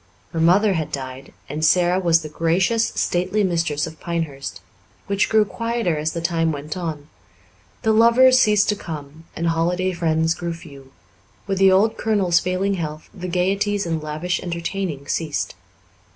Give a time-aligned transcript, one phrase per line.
[0.33, 4.59] Her mother had died, and Sara was the gracious, stately mistress of Pinehurst,
[5.05, 7.07] which grew quieter as the time went on;
[7.83, 10.91] the lovers ceased to come, and holiday friends grew few;
[11.45, 15.53] with the old colonel's failing health the gaieties and lavish entertaining ceased.